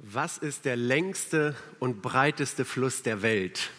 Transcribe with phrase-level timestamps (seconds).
[0.00, 3.70] Was ist der längste und breiteste Fluss der Welt?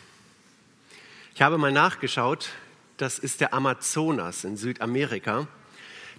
[1.33, 2.49] Ich habe mal nachgeschaut,
[2.97, 5.47] das ist der Amazonas in Südamerika.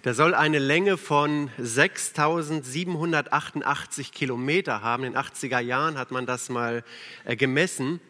[0.03, 5.03] Der soll eine Länge von 6788 Kilometer haben.
[5.03, 6.83] In den 80er Jahren hat man das mal
[7.23, 8.01] äh, gemessen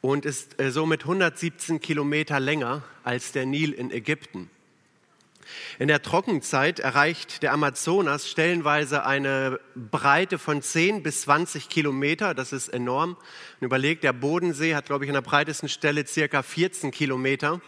[0.00, 4.48] und ist äh, somit 117 Kilometer länger als der Nil in Ägypten.
[5.78, 12.34] In der Trockenzeit erreicht der Amazonas stellenweise eine Breite von 10 bis 20 Kilometer.
[12.34, 13.16] Das ist enorm.
[13.60, 17.60] Und überlegt, der Bodensee hat, glaube ich, an der breitesten Stelle circa 14 Kilometer.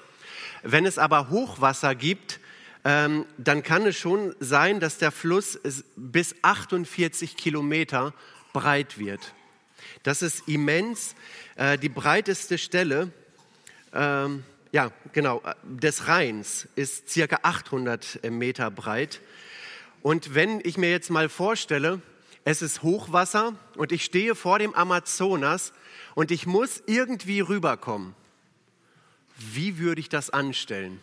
[0.62, 2.40] Wenn es aber Hochwasser gibt,
[2.84, 5.58] ähm, dann kann es schon sein, dass der Fluss
[5.96, 8.14] bis 48 Kilometer
[8.52, 9.34] breit wird.
[10.02, 11.14] Das ist immens.
[11.56, 13.12] Äh, die breiteste Stelle
[13.92, 19.20] ähm, ja, genau, des Rheins ist circa 800 Meter breit.
[20.02, 22.00] Und wenn ich mir jetzt mal vorstelle,
[22.44, 25.72] es ist Hochwasser und ich stehe vor dem Amazonas
[26.14, 28.14] und ich muss irgendwie rüberkommen,
[29.36, 31.00] wie würde ich das anstellen?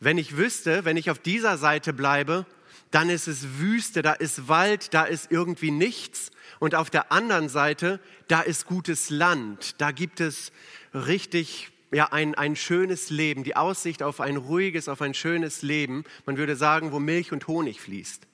[0.00, 2.46] Wenn ich wüsste, wenn ich auf dieser Seite bleibe,
[2.90, 6.30] dann ist es Wüste, da ist Wald, da ist irgendwie nichts.
[6.58, 10.52] Und auf der anderen Seite, da ist gutes Land, da gibt es
[10.92, 16.04] richtig ja, ein, ein schönes Leben, die Aussicht auf ein ruhiges, auf ein schönes Leben.
[16.26, 18.26] Man würde sagen, wo Milch und Honig fließt.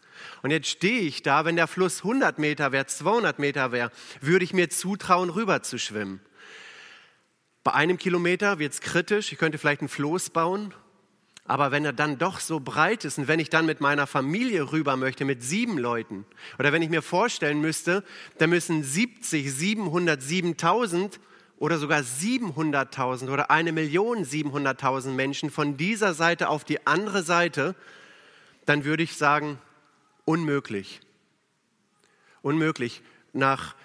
[0.43, 4.45] Und jetzt stehe ich da, wenn der Fluss 100 Meter wäre, 200 Meter wäre, würde
[4.45, 6.21] ich mir zutrauen, rüber zu schwimmen.
[7.63, 10.73] Bei einem Kilometer wird es kritisch, ich könnte vielleicht ein Floß bauen,
[11.45, 14.73] aber wenn er dann doch so breit ist und wenn ich dann mit meiner Familie
[14.73, 16.25] rüber möchte, mit sieben Leuten,
[16.59, 18.05] oder wenn ich mir vorstellen müsste,
[18.39, 21.21] da müssen 70, 700, 7000
[21.61, 27.77] oder sogar 700.000 oder eine Million 700.000 Menschen von dieser Seite auf die andere Seite,
[28.65, 29.59] dann würde ich sagen,
[30.25, 31.01] unmöglich.
[32.41, 33.03] Unmöglich.
[33.35, 33.77] Nach,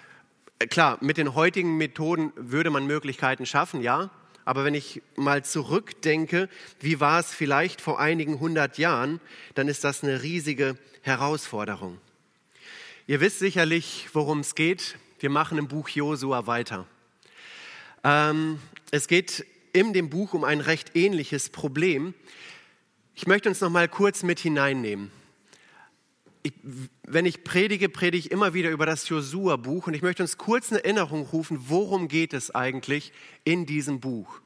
[0.58, 4.10] äh, klar, mit den heutigen Methoden würde man Möglichkeiten schaffen, ja.
[4.46, 6.48] Aber wenn ich mal zurückdenke,
[6.80, 9.20] wie war es vielleicht vor einigen hundert Jahren,
[9.54, 11.98] dann ist das eine riesige Herausforderung.
[13.06, 14.96] Ihr wisst sicherlich, worum es geht.
[15.18, 16.86] Wir machen im Buch Josua weiter.
[18.06, 18.60] Ähm,
[18.92, 22.14] es geht in dem Buch um ein recht ähnliches Problem.
[23.16, 25.10] Ich möchte uns noch mal kurz mit hineinnehmen.
[26.44, 26.52] Ich,
[27.02, 30.70] wenn ich predige, predige ich immer wieder über das Josua-Buch und ich möchte uns kurz
[30.70, 33.12] eine Erinnerung rufen, worum geht es eigentlich
[33.42, 34.38] in diesem Buch.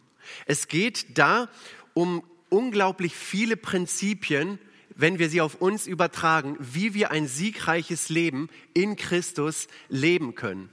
[0.46, 1.50] Es geht da
[1.92, 4.58] um unglaublich viele Prinzipien,
[4.96, 10.70] wenn wir sie auf uns übertragen, wie wir ein siegreiches Leben in Christus leben können.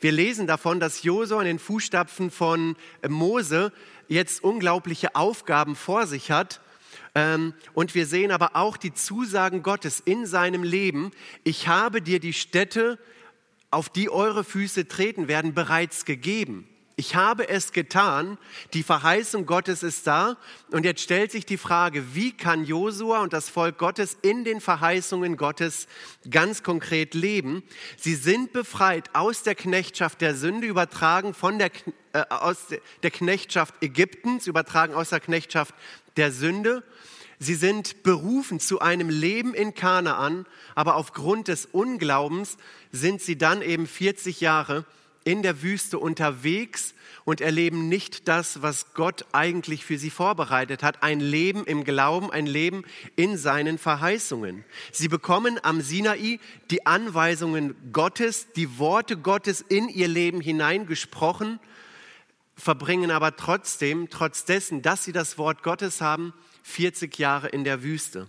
[0.00, 2.76] Wir lesen davon, dass Josua in den Fußstapfen von
[3.08, 3.72] Mose
[4.08, 6.60] jetzt unglaubliche Aufgaben vor sich hat.
[7.14, 11.12] Ähm, und wir sehen aber auch die Zusagen Gottes in seinem Leben.
[11.44, 12.98] Ich habe dir die Städte,
[13.70, 16.68] auf die eure Füße treten werden, bereits gegeben.
[16.96, 18.38] Ich habe es getan,
[18.72, 20.36] die Verheißung Gottes ist da
[20.70, 24.60] und jetzt stellt sich die Frage, wie kann Josua und das Volk Gottes in den
[24.60, 25.88] Verheißungen Gottes
[26.30, 27.64] ganz konkret leben?
[27.96, 31.72] Sie sind befreit aus der Knechtschaft der Sünde, übertragen von der,
[32.12, 32.66] äh, aus
[33.02, 35.74] der Knechtschaft Ägyptens, übertragen aus der Knechtschaft
[36.16, 36.84] der Sünde.
[37.40, 42.56] Sie sind berufen zu einem Leben in Kanaan, aber aufgrund des Unglaubens
[42.92, 44.84] sind sie dann eben 40 Jahre
[45.24, 51.02] in der Wüste unterwegs und erleben nicht das, was Gott eigentlich für sie vorbereitet hat.
[51.02, 52.84] Ein Leben im Glauben, ein Leben
[53.16, 54.64] in seinen Verheißungen.
[54.92, 56.38] Sie bekommen am Sinai
[56.70, 61.58] die Anweisungen Gottes, die Worte Gottes in ihr Leben hineingesprochen,
[62.56, 67.82] verbringen aber trotzdem, trotz dessen, dass sie das Wort Gottes haben, 40 Jahre in der
[67.82, 68.28] Wüste.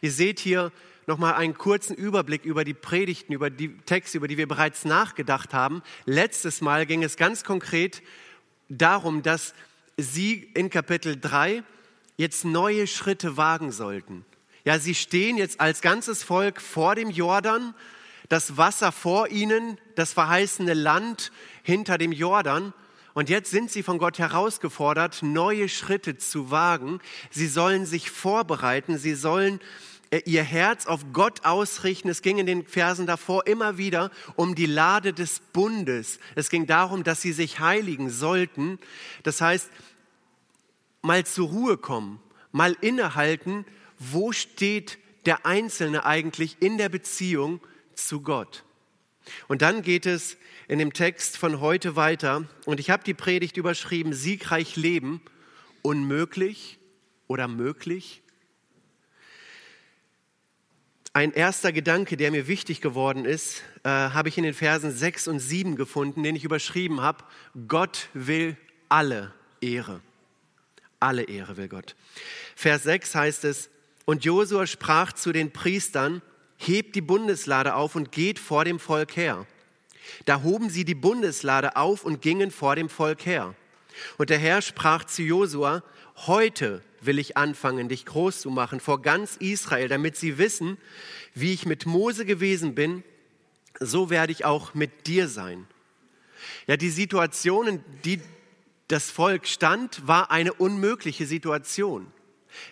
[0.00, 0.72] Ihr seht hier
[1.06, 5.54] nochmal einen kurzen Überblick über die Predigten, über die Texte, über die wir bereits nachgedacht
[5.54, 5.82] haben.
[6.04, 8.02] Letztes Mal ging es ganz konkret
[8.68, 9.54] darum, dass
[9.96, 11.62] sie in Kapitel 3
[12.16, 14.24] jetzt neue Schritte wagen sollten.
[14.64, 17.74] Ja, sie stehen jetzt als ganzes Volk vor dem Jordan,
[18.28, 21.32] das Wasser vor ihnen, das verheißene Land
[21.62, 22.72] hinter dem Jordan.
[23.14, 27.00] Und jetzt sind sie von Gott herausgefordert, neue Schritte zu wagen.
[27.30, 29.60] Sie sollen sich vorbereiten, sie sollen
[30.20, 32.08] ihr Herz auf Gott ausrichten.
[32.08, 36.18] Es ging in den Versen davor immer wieder um die Lade des Bundes.
[36.34, 38.78] Es ging darum, dass sie sich heiligen sollten.
[39.22, 39.70] Das heißt,
[41.00, 42.20] mal zur Ruhe kommen,
[42.52, 43.64] mal innehalten,
[43.98, 47.60] wo steht der Einzelne eigentlich in der Beziehung
[47.94, 48.64] zu Gott.
[49.48, 50.36] Und dann geht es
[50.68, 55.20] in dem Text von heute weiter und ich habe die Predigt überschrieben, siegreich leben,
[55.82, 56.78] unmöglich
[57.28, 58.21] oder möglich.
[61.14, 65.28] Ein erster Gedanke, der mir wichtig geworden ist, äh, habe ich in den Versen 6
[65.28, 67.24] und 7 gefunden, den ich überschrieben habe.
[67.68, 68.56] Gott will
[68.88, 70.00] alle Ehre.
[71.00, 71.96] Alle Ehre will Gott.
[72.56, 73.68] Vers 6 heißt es,
[74.04, 76.22] und Josua sprach zu den Priestern,
[76.56, 79.46] hebt die Bundeslade auf und geht vor dem Volk her.
[80.24, 83.54] Da hoben sie die Bundeslade auf und gingen vor dem Volk her.
[84.18, 85.82] Und der Herr sprach zu Josua,
[86.26, 90.78] heute will ich anfangen, dich groß zu machen vor ganz Israel, damit sie wissen,
[91.34, 93.02] wie ich mit Mose gewesen bin,
[93.80, 95.66] so werde ich auch mit dir sein.
[96.66, 98.20] Ja, die Situation, in die
[98.88, 102.12] das Volk stand, war eine unmögliche Situation.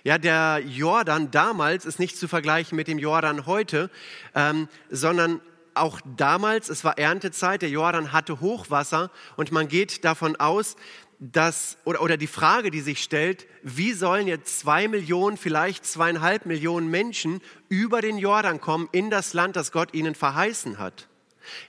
[0.05, 3.91] Ja, der Jordan damals ist nicht zu vergleichen mit dem Jordan heute,
[4.35, 5.41] ähm, sondern
[5.75, 10.77] auch damals, es war Erntezeit, der Jordan hatte Hochwasser und man geht davon aus,
[11.21, 16.47] dass, oder, oder die Frage, die sich stellt, wie sollen jetzt zwei Millionen, vielleicht zweieinhalb
[16.47, 21.09] Millionen Menschen über den Jordan kommen in das Land, das Gott ihnen verheißen hat?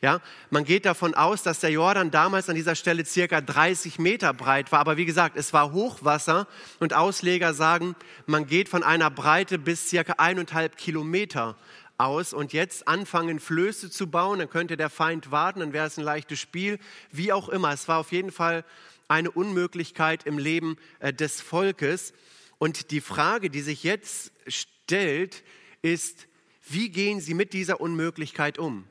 [0.01, 4.33] Ja, man geht davon aus, dass der Jordan damals an dieser Stelle circa 30 Meter
[4.33, 4.80] breit war.
[4.80, 6.48] Aber wie gesagt, es war Hochwasser
[6.80, 7.95] und Ausleger sagen,
[8.25, 11.56] man geht von einer Breite bis circa eineinhalb Kilometer
[11.98, 14.39] aus und jetzt anfangen, Flöße zu bauen.
[14.39, 16.80] Dann könnte der Feind warten, dann wäre es ein leichtes Spiel.
[17.12, 18.63] Wie auch immer, es war auf jeden Fall
[19.12, 22.13] eine Unmöglichkeit im Leben äh, des Volkes.
[22.58, 25.44] Und die Frage, die sich jetzt stellt,
[25.81, 26.28] ist,
[26.68, 28.86] wie gehen sie mit dieser Unmöglichkeit um?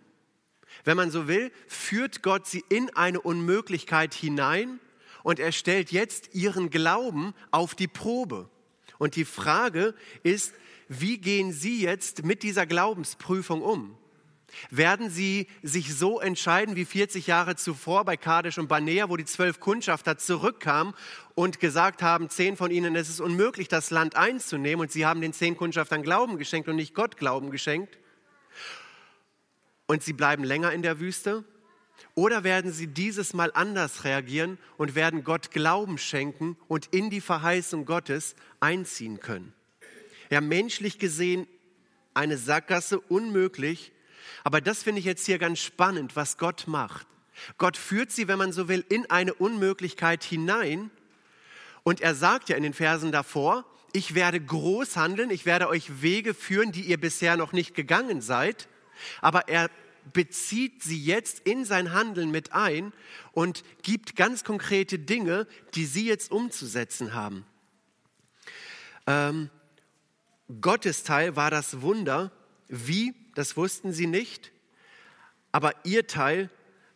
[0.84, 4.78] Wenn man so will, führt Gott sie in eine Unmöglichkeit hinein
[5.22, 8.48] und er stellt jetzt ihren Glauben auf die Probe.
[8.98, 10.52] Und die Frage ist,
[10.88, 13.96] wie gehen Sie jetzt mit dieser Glaubensprüfung um?
[14.70, 19.24] Werden Sie sich so entscheiden wie 40 Jahre zuvor bei Kadesh und Barnea, wo die
[19.24, 20.94] zwölf Kundschafter zurückkamen
[21.34, 25.20] und gesagt haben, zehn von ihnen, es ist unmöglich, das Land einzunehmen und sie haben
[25.20, 27.98] den zehn Kundschaftern Glauben geschenkt und nicht Gott Glauben geschenkt?
[29.90, 31.44] und sie bleiben länger in der Wüste?
[32.14, 37.20] Oder werden sie dieses Mal anders reagieren und werden Gott Glauben schenken und in die
[37.20, 39.52] Verheißung Gottes einziehen können?
[40.30, 41.48] Ja, menschlich gesehen
[42.14, 43.90] eine Sackgasse unmöglich,
[44.44, 47.06] aber das finde ich jetzt hier ganz spannend, was Gott macht.
[47.58, 50.90] Gott führt sie, wenn man so will, in eine Unmöglichkeit hinein
[51.82, 56.02] und er sagt ja in den Versen davor, ich werde groß handeln, ich werde euch
[56.02, 58.68] Wege führen, die ihr bisher noch nicht gegangen seid.
[59.20, 59.70] Aber er
[60.12, 62.92] bezieht sie jetzt in sein Handeln mit ein
[63.32, 67.44] und gibt ganz konkrete Dinge, die sie jetzt umzusetzen haben.
[69.06, 69.50] Ähm,
[70.60, 72.32] Gottes Teil war das Wunder.
[72.70, 74.52] Wie, das wussten sie nicht.
[75.52, 76.48] Aber ihr Teil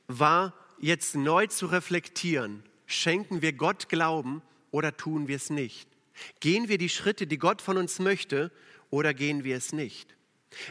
[0.06, 2.62] war jetzt neu zu reflektieren.
[2.86, 4.40] Schenken wir Gott Glauben
[4.70, 5.88] oder tun wir es nicht?
[6.38, 8.52] Gehen wir die Schritte, die Gott von uns möchte,
[8.90, 10.14] oder gehen wir es nicht?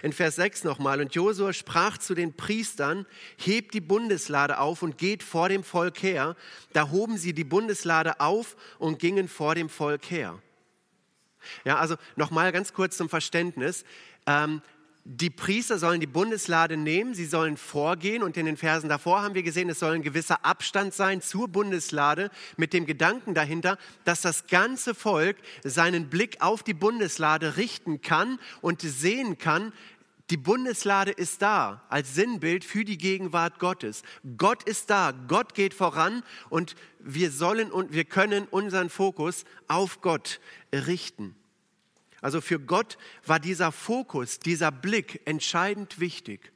[0.02, 3.06] In Vers 6 nochmal, und Josua sprach zu den Priestern,
[3.38, 6.38] hebt die Bundeslade auf und geht vor dem Volk her.
[6.72, 10.42] Da hoben sie die Bundeslade auf und gingen vor dem Volk her.
[11.66, 13.84] Ja, also nochmal ganz kurz zum Verständnis.
[14.26, 14.62] Ähm,
[15.06, 19.36] die Priester sollen die Bundeslade nehmen, sie sollen vorgehen und in den Versen davor haben
[19.36, 24.22] wir gesehen, es soll ein gewisser Abstand sein zur Bundeslade mit dem Gedanken dahinter, dass
[24.22, 29.74] das ganze Volk seinen Blick auf die Bundeslade richten kann und sehen kann,
[30.30, 34.04] die Bundeslade ist da als Sinnbild für die Gegenwart Gottes.
[34.38, 40.00] Gott ist da, Gott geht voran und wir sollen und wir können unseren Fokus auf
[40.00, 40.40] Gott
[40.74, 41.36] richten.
[42.24, 46.54] Also für Gott war dieser Fokus, dieser Blick entscheidend wichtig.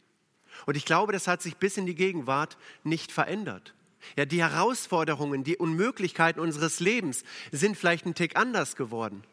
[0.65, 3.73] Und ich glaube, das hat sich bis in die Gegenwart nicht verändert.
[4.15, 9.25] Ja, die Herausforderungen, die Unmöglichkeiten unseres Lebens sind vielleicht ein Tick anders geworden.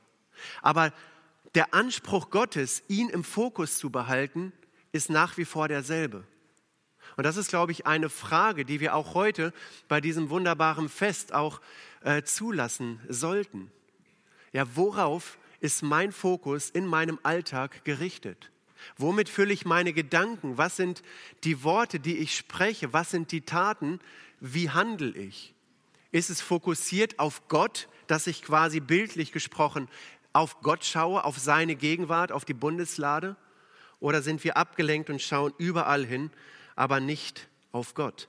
[0.60, 0.92] Aber
[1.54, 4.52] der Anspruch Gottes, ihn im Fokus zu behalten,
[4.90, 6.24] ist nach wie vor derselbe.
[7.16, 9.52] Und das ist, glaube ich, eine Frage, die wir auch heute
[9.86, 11.60] bei diesem wunderbaren Fest auch
[12.02, 13.70] äh, zulassen sollten.
[14.52, 18.50] Ja, worauf ist mein Fokus in meinem Alltag gerichtet?
[18.98, 20.58] Womit fülle ich meine Gedanken?
[20.58, 21.02] Was sind
[21.42, 22.92] die Worte, die ich spreche?
[22.92, 23.98] Was sind die Taten?
[24.40, 25.54] Wie handle ich?
[26.12, 29.88] Ist es fokussiert auf Gott, dass ich quasi bildlich gesprochen
[30.34, 33.34] auf Gott schaue, auf seine Gegenwart, auf die Bundeslade?
[34.00, 36.30] Oder sind wir abgelenkt und schauen überall hin,
[36.76, 38.28] aber nicht auf Gott?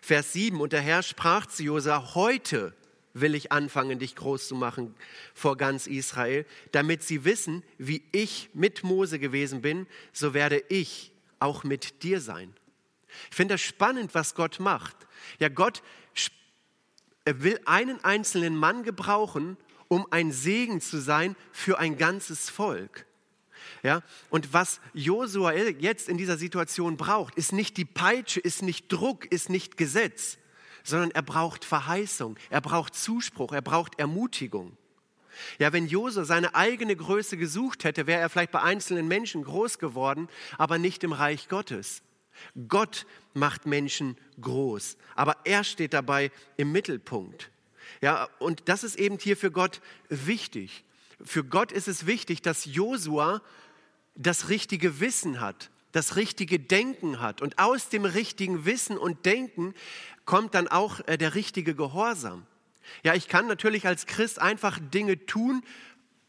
[0.00, 2.72] Vers 7, und der Herr sprach zu Josa, heute
[3.20, 4.94] will ich anfangen, dich groß zu machen
[5.34, 11.12] vor ganz Israel, damit sie wissen, wie ich mit Mose gewesen bin, so werde ich
[11.38, 12.54] auch mit dir sein.
[13.30, 14.96] Ich finde das spannend, was Gott macht.
[15.38, 15.82] Ja, Gott
[17.24, 19.56] will einen einzelnen Mann gebrauchen,
[19.88, 23.06] um ein Segen zu sein für ein ganzes Volk.
[23.82, 24.02] Ja?
[24.30, 29.24] Und was Josua jetzt in dieser Situation braucht, ist nicht die Peitsche, ist nicht Druck,
[29.26, 30.38] ist nicht Gesetz,
[30.86, 34.76] sondern er braucht Verheißung, er braucht Zuspruch, er braucht Ermutigung.
[35.58, 39.78] Ja, wenn Josua seine eigene Größe gesucht hätte, wäre er vielleicht bei einzelnen Menschen groß
[39.78, 42.02] geworden, aber nicht im Reich Gottes.
[42.68, 47.50] Gott macht Menschen groß, aber er steht dabei im Mittelpunkt.
[48.00, 50.84] Ja, und das ist eben hier für Gott wichtig.
[51.22, 53.42] Für Gott ist es wichtig, dass Josua
[54.14, 57.40] das richtige Wissen hat, das richtige Denken hat.
[57.40, 59.74] Und aus dem richtigen Wissen und Denken
[60.26, 62.46] kommt dann auch äh, der richtige Gehorsam.
[63.02, 65.64] Ja, ich kann natürlich als Christ einfach Dinge tun,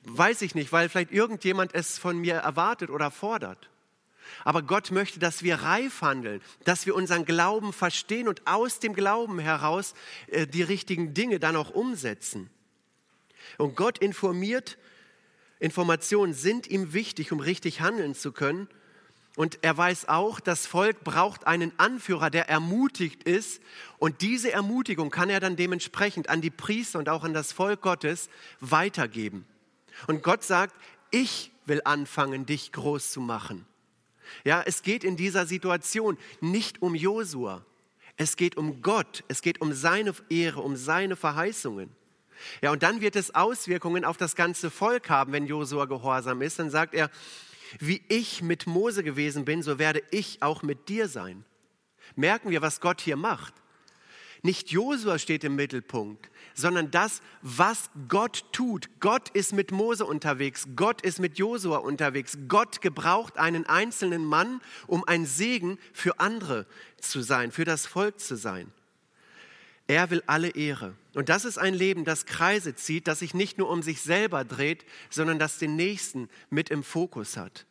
[0.03, 3.69] weiß ich nicht, weil vielleicht irgendjemand es von mir erwartet oder fordert.
[4.43, 8.93] Aber Gott möchte, dass wir reif handeln, dass wir unseren Glauben verstehen und aus dem
[8.93, 9.93] Glauben heraus
[10.27, 12.49] äh, die richtigen Dinge dann auch umsetzen.
[13.57, 14.77] Und Gott informiert,
[15.59, 18.67] Informationen sind ihm wichtig, um richtig handeln zu können.
[19.38, 23.62] Und er weiß auch, das Volk braucht einen Anführer, der ermutigt ist.
[24.00, 27.82] Und diese Ermutigung kann er dann dementsprechend an die Priester und auch an das Volk
[27.82, 28.29] Gottes
[28.62, 29.46] weitergeben.
[30.08, 30.74] Und Gott sagt,
[31.12, 33.67] ich will anfangen, dich groß zu machen.
[34.44, 37.63] Ja, es geht in dieser Situation nicht um Josua.
[38.15, 39.24] Es geht um Gott.
[39.27, 41.91] Es geht um seine Ehre, um seine Verheißungen.
[42.63, 46.58] Ja, und dann wird es Auswirkungen auf das ganze Volk haben, wenn Josua gehorsam ist.
[46.58, 47.12] Dann sagt er,
[47.79, 51.45] wie ich mit Mose gewesen bin, so werde ich auch mit dir sein.
[52.15, 53.53] Merken wir, was Gott hier macht.
[54.43, 58.89] Nicht Josua steht im Mittelpunkt, sondern das, was Gott tut.
[59.00, 62.38] Gott ist mit Mose unterwegs, Gott ist mit Josua unterwegs.
[62.47, 66.65] Gott gebraucht einen einzelnen Mann, um ein Segen für andere
[67.00, 68.71] zu sein, für das Volk zu sein.
[69.88, 70.96] Er will alle Ehre.
[71.13, 74.44] Und das ist ein Leben, das Kreise zieht, das sich nicht nur um sich selber
[74.44, 77.65] dreht, sondern das den Nächsten mit im Fokus hat.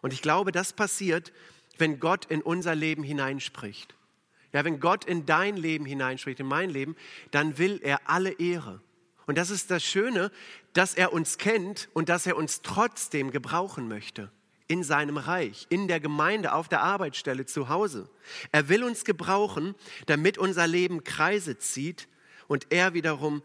[0.00, 1.32] Und ich glaube, das passiert,
[1.76, 3.94] wenn Gott in unser Leben hineinspricht.
[4.52, 6.96] Ja, wenn Gott in dein Leben hineinspricht, in mein Leben,
[7.32, 8.80] dann will er alle Ehre.
[9.26, 10.30] Und das ist das Schöne,
[10.72, 14.30] dass er uns kennt und dass er uns trotzdem gebrauchen möchte
[14.68, 18.08] in seinem Reich, in der Gemeinde, auf der Arbeitsstelle, zu Hause.
[18.52, 19.74] Er will uns gebrauchen,
[20.06, 22.06] damit unser Leben Kreise zieht
[22.46, 23.42] und er wiederum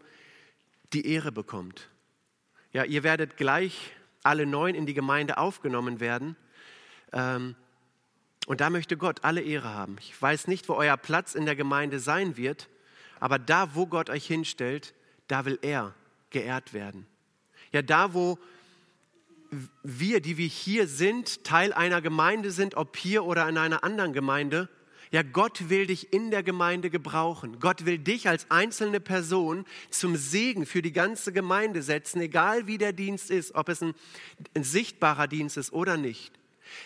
[0.92, 1.88] die Ehre bekommt.
[2.72, 6.36] Ja, ihr werdet gleich alle neun in die Gemeinde aufgenommen werden.
[7.12, 7.54] Ähm,
[8.46, 9.96] und da möchte Gott alle Ehre haben.
[10.00, 12.68] Ich weiß nicht, wo euer Platz in der Gemeinde sein wird,
[13.20, 14.94] aber da, wo Gott euch hinstellt,
[15.28, 15.94] da will er
[16.30, 17.06] geehrt werden.
[17.72, 18.38] Ja, da, wo
[19.82, 24.12] wir, die wir hier sind, Teil einer Gemeinde sind, ob hier oder in einer anderen
[24.12, 24.68] Gemeinde,
[25.10, 27.60] ja, Gott will dich in der Gemeinde gebrauchen.
[27.60, 32.78] Gott will dich als einzelne Person zum Segen für die ganze Gemeinde setzen, egal wie
[32.78, 33.94] der Dienst ist, ob es ein,
[34.54, 36.32] ein sichtbarer Dienst ist oder nicht.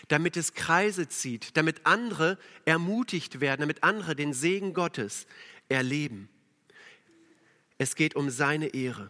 [0.09, 5.25] Damit es Kreise zieht, damit andere ermutigt werden, damit andere den Segen Gottes
[5.67, 6.29] erleben.
[7.79, 9.09] Es geht um seine Ehre.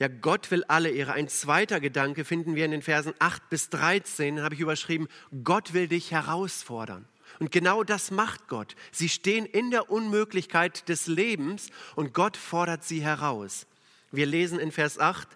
[0.00, 1.12] Ja, Gott will alle Ehre.
[1.12, 4.36] Ein zweiter Gedanke finden wir in den Versen 8 bis 13.
[4.36, 5.06] Da habe ich überschrieben,
[5.44, 7.06] Gott will dich herausfordern.
[7.38, 8.74] Und genau das macht Gott.
[8.90, 13.66] Sie stehen in der Unmöglichkeit des Lebens und Gott fordert sie heraus.
[14.10, 15.28] Wir lesen in Vers 8,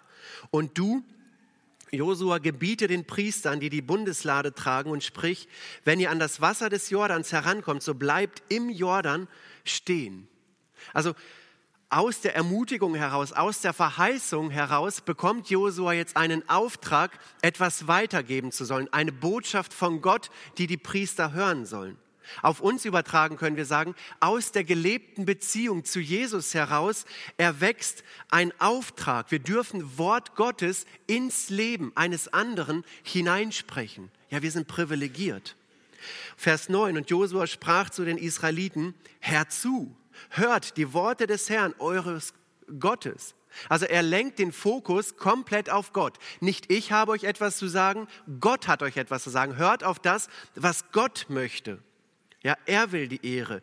[0.51, 1.03] und du,
[1.91, 5.47] Josua, gebiete den Priestern, die die Bundeslade tragen und sprich,
[5.83, 9.27] wenn ihr an das Wasser des Jordans herankommt, so bleibt im Jordan
[9.63, 10.27] stehen.
[10.93, 11.13] Also
[11.95, 18.51] aus der Ermutigung heraus, aus der Verheißung heraus bekommt Josua jetzt einen Auftrag, etwas weitergeben
[18.51, 21.97] zu sollen, eine Botschaft von Gott, die die Priester hören sollen.
[22.41, 27.05] Auf uns übertragen können wir sagen, aus der gelebten Beziehung zu Jesus heraus
[27.37, 29.31] erwächst ein Auftrag.
[29.31, 34.11] Wir dürfen Wort Gottes ins Leben eines anderen hineinsprechen.
[34.29, 35.55] Ja, wir sind privilegiert.
[36.35, 39.95] Vers 9, und Josua sprach zu den Israeliten, Herr zu,
[40.29, 42.33] Hört die Worte des Herrn, eures
[42.79, 43.35] Gottes.
[43.69, 46.17] Also er lenkt den Fokus komplett auf Gott.
[46.39, 48.07] Nicht ich habe euch etwas zu sagen,
[48.39, 49.57] Gott hat euch etwas zu sagen.
[49.57, 51.79] Hört auf das, was Gott möchte.
[52.43, 53.61] Ja, er will die Ehre.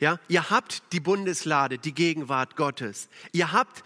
[0.00, 3.08] Ja, ihr habt die Bundeslade, die Gegenwart Gottes.
[3.32, 3.82] Ihr habt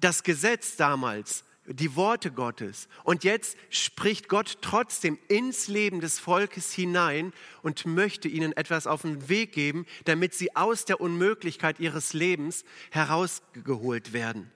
[0.00, 2.88] das Gesetz damals die Worte Gottes.
[3.04, 9.02] Und jetzt spricht Gott trotzdem ins Leben des Volkes hinein und möchte ihnen etwas auf
[9.02, 14.50] den Weg geben, damit sie aus der Unmöglichkeit ihres Lebens herausgeholt werden.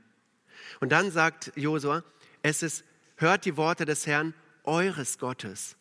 [0.81, 2.03] Und dann sagt Josua,
[2.43, 2.85] es ist,
[3.17, 5.77] hört die Worte des Herrn, eures Gottes.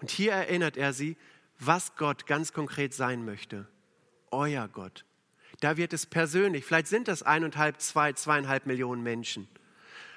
[0.00, 1.16] Und hier erinnert er sie,
[1.58, 3.66] was Gott ganz konkret sein möchte.
[4.30, 5.04] Euer Gott.
[5.60, 6.64] Da wird es persönlich.
[6.64, 9.48] Vielleicht sind das eineinhalb, zwei, zweieinhalb Millionen Menschen.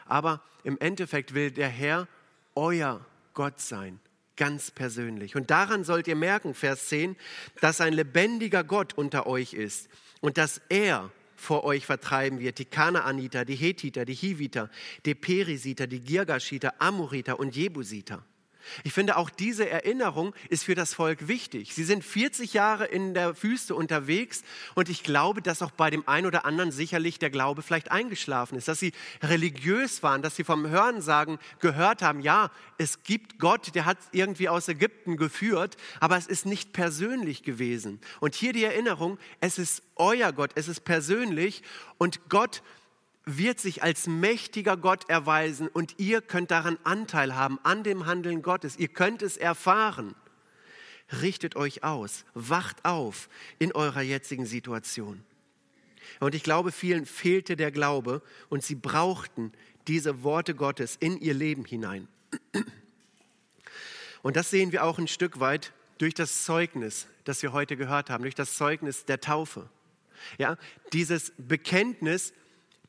[0.05, 2.07] Aber im Endeffekt will der Herr
[2.55, 3.99] euer Gott sein,
[4.37, 5.35] ganz persönlich.
[5.35, 7.15] Und daran sollt ihr merken, Vers 10,
[7.59, 9.89] dass ein lebendiger Gott unter euch ist
[10.21, 14.69] und dass er vor euch vertreiben wird, die Kanaaniter, die Hethiter, die Hiviter,
[15.05, 18.23] die Perisiter, die Girgashiter, Amoriter und Jebusiter.
[18.83, 21.73] Ich finde, auch diese Erinnerung ist für das Volk wichtig.
[21.73, 24.43] Sie sind 40 Jahre in der Wüste unterwegs
[24.73, 28.57] und ich glaube, dass auch bei dem einen oder anderen sicherlich der Glaube vielleicht eingeschlafen
[28.57, 33.73] ist, dass sie religiös waren, dass sie vom Hörensagen gehört haben, ja, es gibt Gott,
[33.75, 37.99] der hat irgendwie aus Ägypten geführt, aber es ist nicht persönlich gewesen.
[38.19, 41.63] Und hier die Erinnerung, es ist euer Gott, es ist persönlich
[41.97, 42.61] und Gott
[43.25, 48.41] wird sich als mächtiger Gott erweisen und ihr könnt daran Anteil haben, an dem Handeln
[48.41, 48.77] Gottes.
[48.77, 50.15] Ihr könnt es erfahren.
[51.21, 53.29] Richtet euch aus, wacht auf
[53.59, 55.23] in eurer jetzigen Situation.
[56.19, 59.51] Und ich glaube, vielen fehlte der Glaube und sie brauchten
[59.87, 62.07] diese Worte Gottes in ihr Leben hinein.
[64.21, 68.09] Und das sehen wir auch ein Stück weit durch das Zeugnis, das wir heute gehört
[68.09, 69.69] haben, durch das Zeugnis der Taufe.
[70.37, 70.57] Ja,
[70.93, 72.33] dieses Bekenntnis,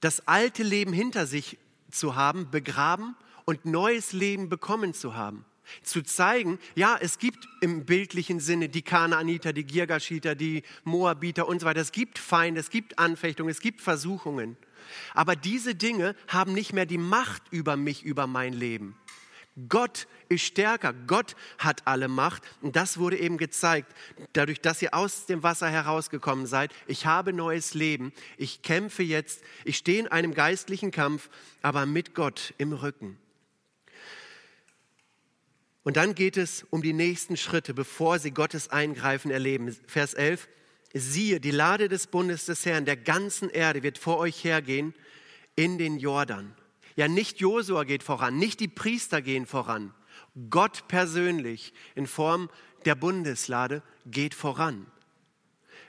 [0.00, 1.59] das alte Leben hinter sich
[1.91, 5.45] zu haben, begraben und neues Leben bekommen zu haben.
[5.83, 11.61] Zu zeigen, ja, es gibt im bildlichen Sinne die Kanaaniter, die Girgashiter, die Moabiter und
[11.61, 11.81] so weiter.
[11.81, 14.57] Es gibt Feinde, es gibt Anfechtungen, es gibt Versuchungen.
[15.15, 18.97] Aber diese Dinge haben nicht mehr die Macht über mich, über mein Leben.
[19.69, 22.43] Gott ist stärker, Gott hat alle Macht.
[22.61, 23.91] Und das wurde eben gezeigt,
[24.35, 26.73] dadurch, dass ihr aus dem Wasser herausgekommen seid.
[26.87, 31.31] Ich habe neues Leben, ich kämpfe jetzt, ich stehe in einem geistlichen Kampf,
[31.63, 33.19] aber mit Gott im Rücken.
[35.85, 39.75] Und dann geht es um die nächsten Schritte, bevor sie Gottes Eingreifen erleben.
[39.87, 40.49] Vers 11,
[40.93, 44.95] siehe, die Lade des Bundes des Herrn der ganzen Erde wird vor euch hergehen
[45.55, 46.55] in den Jordan.
[46.97, 49.95] Ja, nicht Josua geht voran, nicht die Priester gehen voran.
[50.50, 52.50] Gott persönlich in Form
[52.87, 54.87] der Bundeslade geht voran.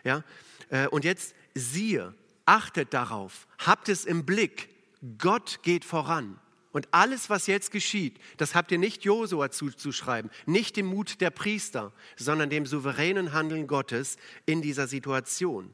[0.03, 0.23] Ja,
[0.69, 2.13] äh, und jetzt siehe,
[2.45, 4.69] achtet darauf, habt es im Blick,
[5.17, 6.39] Gott geht voran.
[6.71, 11.29] Und alles, was jetzt geschieht, das habt ihr nicht Josua zuzuschreiben, nicht dem Mut der
[11.29, 15.73] Priester, sondern dem souveränen Handeln Gottes in dieser Situation.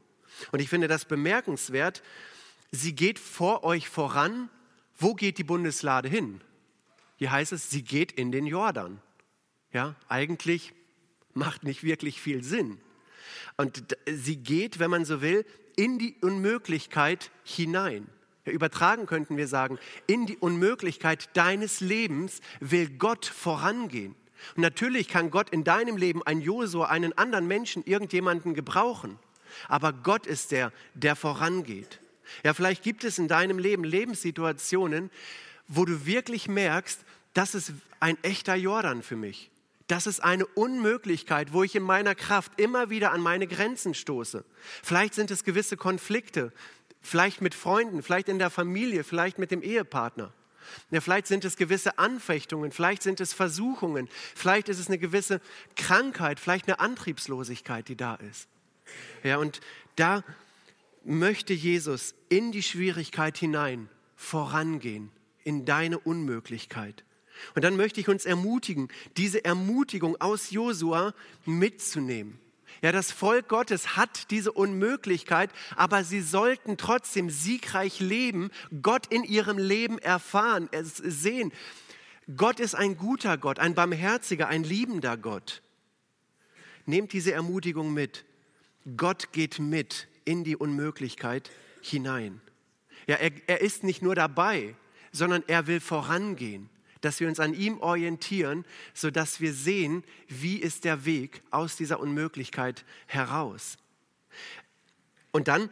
[0.52, 2.02] Und ich finde das bemerkenswert.
[2.70, 4.48] Sie geht vor euch voran
[4.98, 6.40] wo geht die Bundeslade hin?
[7.16, 9.00] Hier heißt es, sie geht in den Jordan.
[9.72, 10.72] Ja, eigentlich
[11.32, 12.78] macht nicht wirklich viel Sinn.
[13.56, 15.44] Und sie geht, wenn man so will,
[15.76, 18.06] in die Unmöglichkeit hinein.
[18.44, 24.14] Übertragen könnten wir sagen, in die Unmöglichkeit deines Lebens will Gott vorangehen.
[24.54, 29.18] Und natürlich kann Gott in deinem Leben ein Josua, einen anderen Menschen, irgendjemanden gebrauchen.
[29.68, 32.00] Aber Gott ist der, der vorangeht.
[32.42, 35.10] Ja, vielleicht gibt es in deinem Leben Lebenssituationen,
[35.68, 37.00] wo du wirklich merkst,
[37.32, 39.50] das ist ein echter Jordan für mich.
[39.86, 44.44] Das ist eine Unmöglichkeit, wo ich in meiner Kraft immer wieder an meine Grenzen stoße.
[44.82, 46.52] Vielleicht sind es gewisse Konflikte,
[47.02, 50.32] vielleicht mit Freunden, vielleicht in der Familie, vielleicht mit dem Ehepartner.
[50.90, 55.42] Ja, vielleicht sind es gewisse Anfechtungen, vielleicht sind es Versuchungen, vielleicht ist es eine gewisse
[55.76, 58.48] Krankheit, vielleicht eine Antriebslosigkeit, die da ist.
[59.22, 59.60] Ja, und
[59.96, 60.24] da
[61.04, 65.10] möchte Jesus in die Schwierigkeit hinein vorangehen,
[65.42, 67.04] in deine Unmöglichkeit.
[67.54, 71.14] Und dann möchte ich uns ermutigen, diese Ermutigung aus Josua
[71.44, 72.38] mitzunehmen.
[72.82, 78.50] Ja, das Volk Gottes hat diese Unmöglichkeit, aber sie sollten trotzdem siegreich leben,
[78.82, 81.52] Gott in ihrem Leben erfahren, es sehen.
[82.36, 85.62] Gott ist ein guter Gott, ein barmherziger, ein liebender Gott.
[86.86, 88.24] Nehmt diese Ermutigung mit.
[88.96, 92.40] Gott geht mit in die Unmöglichkeit hinein.
[93.06, 94.74] Ja, er, er ist nicht nur dabei,
[95.12, 96.68] sondern er will vorangehen,
[97.00, 102.00] dass wir uns an ihm orientieren, sodass wir sehen, wie ist der Weg aus dieser
[102.00, 103.76] Unmöglichkeit heraus.
[105.32, 105.68] Und dann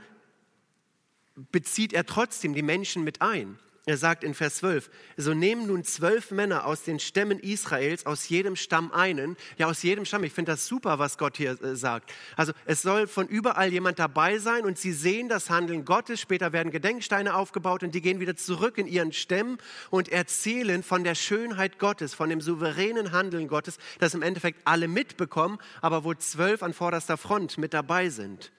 [1.50, 3.58] bezieht er trotzdem die Menschen mit ein.
[3.84, 8.28] Er sagt in Vers 12, so nehmen nun zwölf Männer aus den Stämmen Israels, aus
[8.28, 9.36] jedem Stamm einen.
[9.58, 10.22] Ja, aus jedem Stamm.
[10.22, 12.12] Ich finde das super, was Gott hier äh, sagt.
[12.36, 16.20] Also es soll von überall jemand dabei sein und sie sehen das Handeln Gottes.
[16.20, 19.58] Später werden Gedenksteine aufgebaut und die gehen wieder zurück in ihren Stämmen
[19.90, 24.86] und erzählen von der Schönheit Gottes, von dem souveränen Handeln Gottes, das im Endeffekt alle
[24.86, 28.52] mitbekommen, aber wo zwölf an vorderster Front mit dabei sind.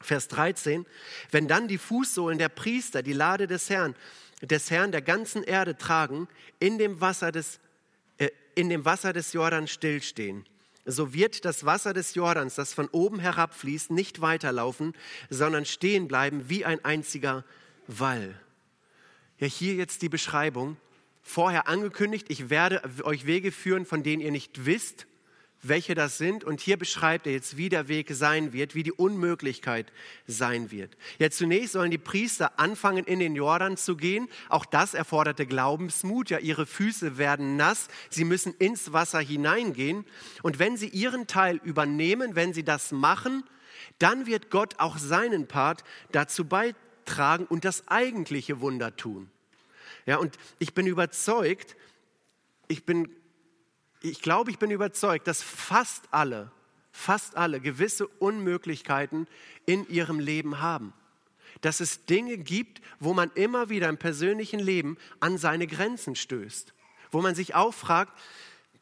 [0.00, 0.84] Vers 13,
[1.30, 3.96] wenn dann die Fußsohlen der Priester die Lade des Herrn
[4.42, 6.28] des Herrn der ganzen Erde tragen,
[6.60, 7.60] in dem Wasser des,
[8.18, 10.44] äh, in dem Wasser des Jordans stillstehen.
[10.84, 14.94] So wird das Wasser des Jordans, das von oben herabfließt, nicht weiterlaufen,
[15.28, 17.44] sondern stehen bleiben wie ein einziger
[17.86, 18.40] Wall.
[19.38, 20.76] Ja, hier jetzt die Beschreibung.
[21.22, 25.06] vorher angekündigt, ich werde euch Wege führen, von denen ihr nicht wisst,
[25.62, 26.44] welche das sind.
[26.44, 29.92] Und hier beschreibt er jetzt, wie der Weg sein wird, wie die Unmöglichkeit
[30.26, 30.96] sein wird.
[31.18, 34.28] Ja, zunächst sollen die Priester anfangen, in den Jordan zu gehen.
[34.48, 36.30] Auch das erforderte Glaubensmut.
[36.30, 37.88] Ja, ihre Füße werden nass.
[38.10, 40.04] Sie müssen ins Wasser hineingehen.
[40.42, 43.44] Und wenn sie ihren Teil übernehmen, wenn sie das machen,
[43.98, 49.30] dann wird Gott auch seinen Part dazu beitragen und das eigentliche Wunder tun.
[50.06, 51.76] Ja, und ich bin überzeugt,
[52.68, 53.08] ich bin
[54.00, 56.50] ich glaube, ich bin überzeugt, dass fast alle,
[56.92, 59.26] fast alle gewisse Unmöglichkeiten
[59.66, 60.92] in ihrem Leben haben.
[61.60, 66.72] Dass es Dinge gibt, wo man immer wieder im persönlichen Leben an seine Grenzen stößt.
[67.10, 68.12] Wo man sich auch fragt,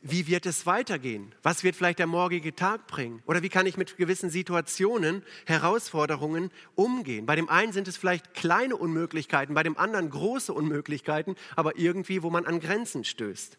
[0.02, 1.34] wie wird es weitergehen?
[1.42, 3.22] Was wird vielleicht der morgige Tag bringen?
[3.26, 7.26] Oder wie kann ich mit gewissen Situationen, Herausforderungen umgehen?
[7.26, 12.22] Bei dem einen sind es vielleicht kleine Unmöglichkeiten, bei dem anderen große Unmöglichkeiten, aber irgendwie,
[12.22, 13.58] wo man an Grenzen stößt.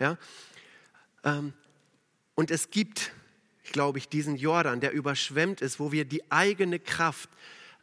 [0.00, 0.16] Ja?
[1.28, 1.52] Ähm,
[2.34, 3.12] und es gibt,
[3.72, 7.28] glaube ich, diesen Jordan, der überschwemmt ist, wo wir die eigene Kraft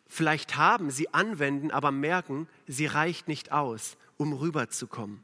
[0.07, 5.23] vielleicht haben, sie anwenden, aber merken, sie reicht nicht aus, um rüberzukommen.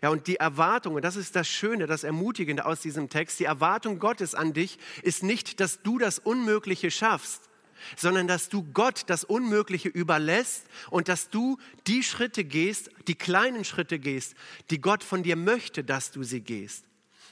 [0.00, 3.44] Ja, und die Erwartung, und das ist das Schöne, das Ermutigende aus diesem Text, die
[3.44, 7.48] Erwartung Gottes an dich ist nicht, dass du das Unmögliche schaffst,
[7.96, 11.58] sondern dass du Gott das Unmögliche überlässt und dass du
[11.88, 14.34] die Schritte gehst, die kleinen Schritte gehst,
[14.70, 16.84] die Gott von dir möchte, dass du sie gehst.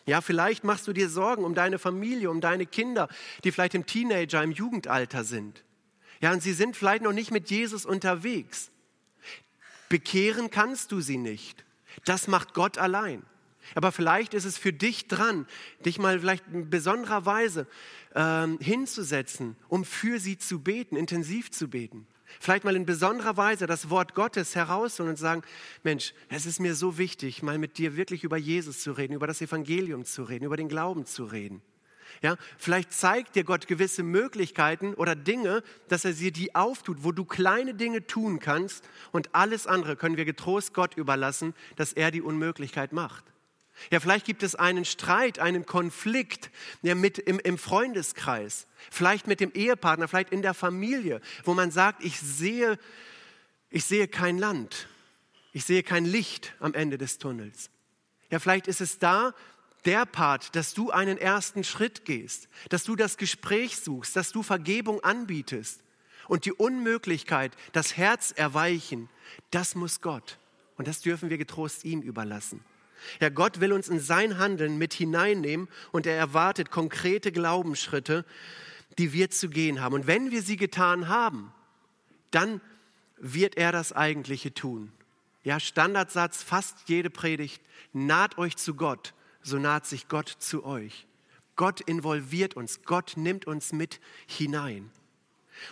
[0.06, 3.08] Ja, vielleicht machst du dir Sorgen um deine Familie, um deine Kinder,
[3.44, 5.64] die vielleicht im Teenager, im Jugendalter sind.
[6.20, 8.70] Ja, und sie sind vielleicht noch nicht mit Jesus unterwegs.
[9.88, 11.64] Bekehren kannst du sie nicht.
[12.04, 13.22] Das macht Gott allein.
[13.74, 15.46] Aber vielleicht ist es für dich dran,
[15.84, 17.66] dich mal vielleicht in besonderer Weise
[18.14, 22.06] ähm, hinzusetzen, um für sie zu beten, intensiv zu beten.
[22.38, 25.42] Vielleicht mal in besonderer Weise das Wort Gottes herausholen und sagen,
[25.82, 29.26] Mensch, es ist mir so wichtig, mal mit dir wirklich über Jesus zu reden, über
[29.26, 31.62] das Evangelium zu reden, über den Glauben zu reden.
[32.22, 37.24] Ja, vielleicht zeigt dir Gott gewisse Möglichkeiten oder Dinge, dass er die auftut, wo du
[37.24, 42.22] kleine Dinge tun kannst und alles andere können wir getrost Gott überlassen, dass er die
[42.22, 43.24] Unmöglichkeit macht.
[43.90, 46.50] Ja, vielleicht gibt es einen Streit, einen Konflikt
[46.82, 51.70] ja, mit im, im Freundeskreis, vielleicht mit dem Ehepartner, vielleicht in der Familie, wo man
[51.70, 52.78] sagt, ich sehe,
[53.70, 54.88] ich sehe kein Land,
[55.52, 57.70] ich sehe kein Licht am Ende des Tunnels.
[58.30, 59.34] Ja, vielleicht ist es da
[59.84, 64.42] der Part, dass du einen ersten Schritt gehst, dass du das Gespräch suchst, dass du
[64.42, 65.82] Vergebung anbietest.
[66.28, 69.08] Und die Unmöglichkeit, das Herz erweichen,
[69.50, 70.38] das muss Gott.
[70.76, 72.64] Und das dürfen wir getrost ihm überlassen.
[73.20, 78.24] Ja, Gott will uns in sein Handeln mit hineinnehmen und er erwartet konkrete Glaubensschritte,
[78.98, 79.94] die wir zu gehen haben.
[79.94, 81.52] Und wenn wir sie getan haben,
[82.30, 82.60] dann
[83.18, 84.92] wird er das Eigentliche tun.
[85.42, 91.06] Ja, Standardsatz, fast jede Predigt, naht euch zu Gott, so naht sich Gott zu euch.
[91.56, 94.90] Gott involviert uns, Gott nimmt uns mit hinein.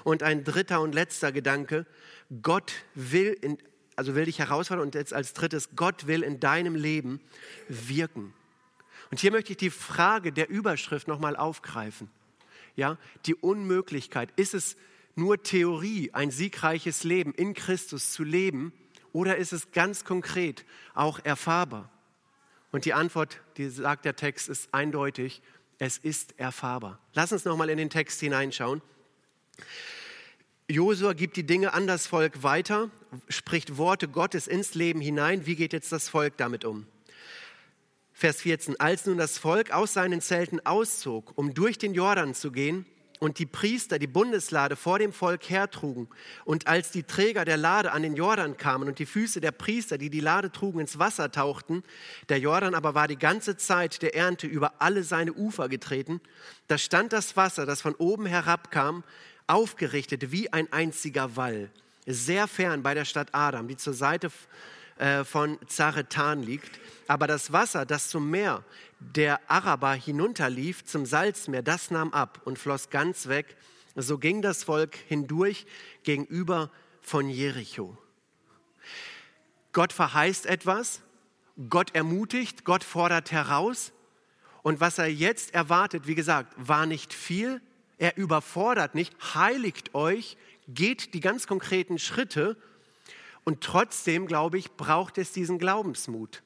[0.04, 1.86] Und ein dritter und letzter Gedanke,
[2.42, 3.58] Gott will in
[3.98, 7.20] also will dich herausfordern und jetzt als drittes, Gott will in deinem Leben
[7.68, 8.32] wirken.
[9.10, 12.10] Und hier möchte ich die Frage der Überschrift nochmal aufgreifen.
[12.76, 14.30] Ja, die Unmöglichkeit.
[14.36, 14.76] Ist es
[15.16, 18.72] nur Theorie, ein siegreiches Leben in Christus zu leben,
[19.12, 21.90] oder ist es ganz konkret auch erfahrbar?
[22.70, 25.42] Und die Antwort, die sagt der Text, ist eindeutig,
[25.78, 27.00] es ist erfahrbar.
[27.14, 28.82] Lass uns nochmal in den Text hineinschauen.
[30.70, 32.90] Josua gibt die Dinge an das Volk weiter,
[33.30, 35.46] spricht Worte Gottes ins Leben hinein.
[35.46, 36.86] Wie geht jetzt das Volk damit um?
[38.12, 38.78] Vers 14.
[38.78, 42.84] Als nun das Volk aus seinen Zelten auszog, um durch den Jordan zu gehen,
[43.18, 46.06] und die Priester die Bundeslade vor dem Volk hertrugen,
[46.44, 49.96] und als die Träger der Lade an den Jordan kamen und die Füße der Priester,
[49.96, 51.82] die die Lade trugen, ins Wasser tauchten,
[52.28, 56.20] der Jordan aber war die ganze Zeit der Ernte über alle seine Ufer getreten,
[56.66, 59.02] da stand das Wasser, das von oben herabkam,
[59.48, 61.70] aufgerichtet wie ein einziger Wall,
[62.06, 64.30] sehr fern bei der Stadt Adam, die zur Seite
[64.98, 66.78] äh, von Zaretan liegt.
[67.06, 68.64] Aber das Wasser, das zum Meer
[69.00, 73.56] der Araber hinunterlief, zum Salzmeer, das nahm ab und floss ganz weg.
[73.94, 75.66] So ging das Volk hindurch
[76.02, 77.96] gegenüber von Jericho.
[79.72, 81.02] Gott verheißt etwas,
[81.68, 83.92] Gott ermutigt, Gott fordert heraus.
[84.62, 87.60] Und was er jetzt erwartet, wie gesagt, war nicht viel,
[87.98, 90.36] er überfordert nicht, heiligt euch,
[90.68, 92.56] geht die ganz konkreten Schritte
[93.44, 96.42] und trotzdem, glaube ich, braucht es diesen Glaubensmut,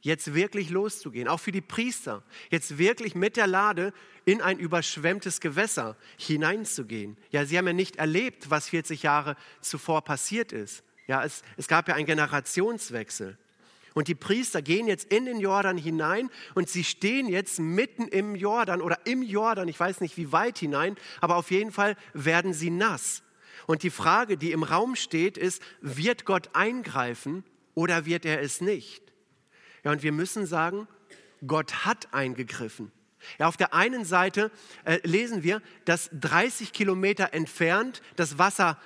[0.00, 3.92] jetzt wirklich loszugehen, auch für die Priester, jetzt wirklich mit der Lade
[4.24, 7.16] in ein überschwemmtes Gewässer hineinzugehen.
[7.30, 10.84] Ja, sie haben ja nicht erlebt, was 40 Jahre zuvor passiert ist.
[11.06, 13.38] Ja, es, es gab ja einen Generationswechsel.
[13.98, 18.36] Und die Priester gehen jetzt in den Jordan hinein und sie stehen jetzt mitten im
[18.36, 22.52] Jordan oder im Jordan, ich weiß nicht wie weit hinein, aber auf jeden Fall werden
[22.54, 23.24] sie nass.
[23.66, 27.42] Und die Frage, die im Raum steht, ist, wird Gott eingreifen
[27.74, 29.02] oder wird er es nicht?
[29.82, 30.86] Ja, und wir müssen sagen,
[31.44, 32.92] Gott hat eingegriffen.
[33.40, 34.52] Ja, auf der einen Seite
[34.84, 38.78] äh, lesen wir, dass 30 Kilometer entfernt das Wasser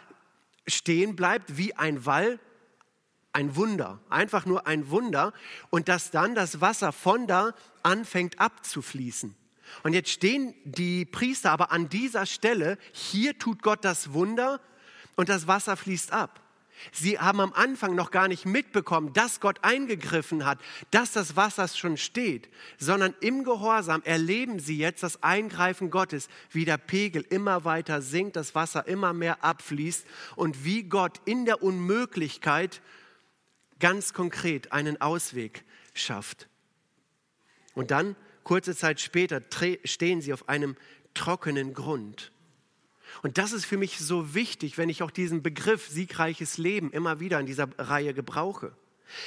[0.67, 2.41] stehen bleibt wie ein Wall
[3.33, 5.33] ein Wunder, einfach nur ein Wunder
[5.71, 9.35] und dass dann das Wasser von da anfängt abzufließen.
[9.83, 14.61] Und jetzt stehen die Priester aber an dieser Stelle, hier tut Gott das Wunder
[15.17, 16.41] und das Wasser fließt ab.
[16.91, 20.59] Sie haben am Anfang noch gar nicht mitbekommen, dass Gott eingegriffen hat,
[20.91, 26.65] dass das Wasser schon steht, sondern im Gehorsam erleben sie jetzt das Eingreifen Gottes, wie
[26.65, 31.63] der Pegel immer weiter sinkt, das Wasser immer mehr abfließt und wie Gott in der
[31.63, 32.81] Unmöglichkeit
[33.83, 36.49] ganz konkret einen Ausweg schafft.
[37.75, 38.15] Und dann,
[38.45, 39.43] kurze Zeit später,
[39.85, 40.77] stehen sie auf einem
[41.15, 42.31] trockenen Grund.
[43.23, 47.19] Und das ist für mich so wichtig, wenn ich auch diesen Begriff siegreiches Leben immer
[47.19, 48.73] wieder in dieser Reihe gebrauche.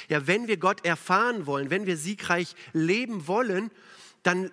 [0.08, 3.70] Ja, wenn wir Gott erfahren wollen, wenn wir siegreich leben wollen,
[4.22, 4.50] dann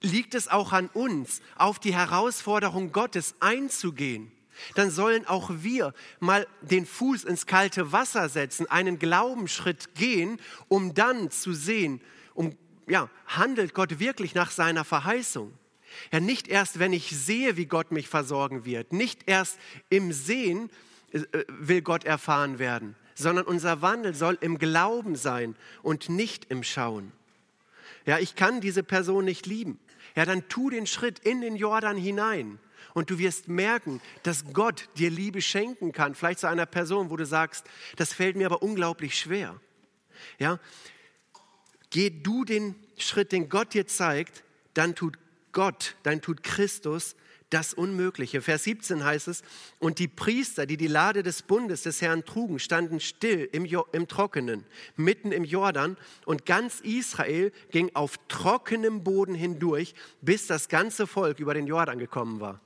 [0.00, 4.30] liegt es auch an uns, auf die Herausforderung Gottes einzugehen
[4.74, 10.38] dann sollen auch wir mal den Fuß ins kalte Wasser setzen, einen Glaubensschritt gehen,
[10.68, 12.00] um dann zu sehen,
[12.34, 15.52] um, ja, handelt Gott wirklich nach seiner Verheißung.
[16.10, 19.58] Ja, nicht erst, wenn ich sehe, wie Gott mich versorgen wird, nicht erst
[19.90, 20.70] im Sehen
[21.12, 26.62] äh, will Gott erfahren werden, sondern unser Wandel soll im Glauben sein und nicht im
[26.62, 27.12] Schauen.
[28.06, 29.78] Ja, ich kann diese Person nicht lieben.
[30.16, 32.58] Ja, dann tu den Schritt in den Jordan hinein
[32.94, 36.14] und du wirst merken, dass Gott dir Liebe schenken kann.
[36.14, 37.64] Vielleicht zu einer Person, wo du sagst,
[37.96, 39.60] das fällt mir aber unglaublich schwer.
[40.38, 40.58] Ja?
[41.90, 45.18] Geh du den Schritt, den Gott dir zeigt, dann tut
[45.52, 47.14] Gott, dann tut Christus
[47.52, 48.40] das Unmögliche.
[48.40, 49.42] Vers 17 heißt es,
[49.78, 54.08] und die Priester, die die Lade des Bundes des Herrn trugen, standen still im, im
[54.08, 54.64] Trockenen,
[54.96, 61.40] mitten im Jordan, und ganz Israel ging auf trockenem Boden hindurch, bis das ganze Volk
[61.40, 62.60] über den Jordan gekommen war.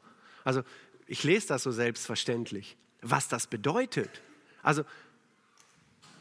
[0.46, 0.62] Also
[1.08, 2.76] ich lese das so selbstverständlich.
[3.02, 4.22] Was das bedeutet.
[4.62, 4.84] Also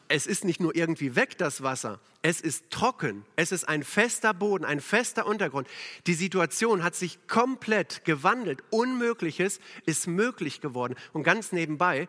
[0.07, 4.33] es ist nicht nur irgendwie weg das Wasser, es ist trocken, es ist ein fester
[4.33, 5.67] Boden, ein fester Untergrund.
[6.07, 8.63] Die Situation hat sich komplett gewandelt.
[8.71, 10.95] Unmögliches ist möglich geworden.
[11.13, 12.07] Und ganz nebenbei,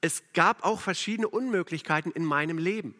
[0.00, 2.94] es gab auch verschiedene Unmöglichkeiten in meinem Leben.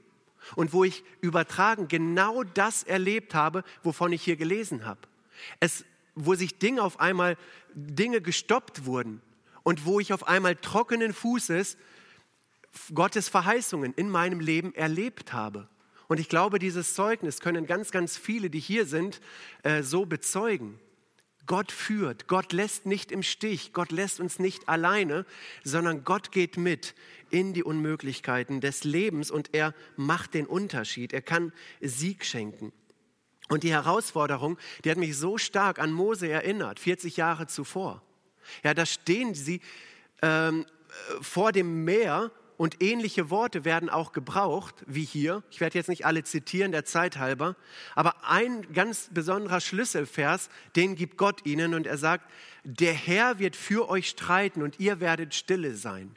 [0.57, 5.01] Und wo ich übertragen genau das erlebt habe, wovon ich hier gelesen habe.
[5.61, 7.37] Es wo sich Dinge auf einmal,
[7.75, 9.21] Dinge gestoppt wurden
[9.63, 11.77] und wo ich auf einmal trockenen Fußes
[12.95, 15.69] Gottes Verheißungen in meinem Leben erlebt habe.
[16.09, 19.21] Und ich glaube, dieses Zeugnis können ganz, ganz viele, die hier sind,
[19.63, 20.79] äh, so bezeugen.
[21.47, 25.27] Gott führt, Gott lässt nicht im Stich, Gott lässt uns nicht alleine,
[25.65, 26.95] sondern Gott geht mit
[27.31, 31.13] in die Unmöglichkeiten des Lebens und er macht den Unterschied.
[31.13, 32.73] Er kann Sieg schenken.
[33.53, 38.01] Und die Herausforderung, die hat mich so stark an Mose erinnert, 40 Jahre zuvor.
[38.65, 39.61] Ja, da stehen sie
[40.23, 40.65] ähm,
[41.21, 45.43] vor dem Meer und ähnliche Worte werden auch gebraucht, wie hier.
[45.51, 47.55] Ich werde jetzt nicht alle zitieren, der Zeit halber.
[47.95, 52.31] Aber ein ganz besonderer Schlüsselvers, den gibt Gott ihnen und er sagt,
[52.65, 56.15] der Herr wird für euch streiten und ihr werdet stille sein.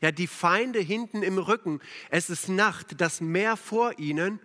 [0.00, 4.40] Ja, die Feinde hinten im Rücken, es ist Nacht, das Meer vor ihnen